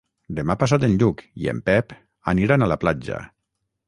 [0.37, 1.93] Demà passat en Lluc i en Pep
[2.33, 3.21] aniran a la platja.